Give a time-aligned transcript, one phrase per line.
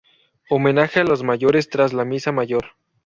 [0.49, 2.73] Homenaje a los mayores tras la Misa Mayor.